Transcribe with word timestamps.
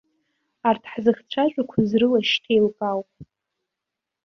Арҭ 0.67 0.83
ҳзыхцәажәақәаз 0.91 1.89
рыла 1.99 2.19
шьҭа 2.29 2.51
еилкаауп. 2.53 3.09